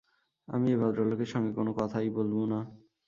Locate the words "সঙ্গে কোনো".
1.33-1.71